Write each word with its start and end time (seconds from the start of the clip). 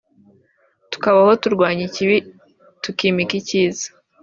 tukabaho 0.91 1.31
turwanya 1.43 1.83
ikibi 1.89 2.17
tukimika 2.83 3.33
icyiza 3.41 3.87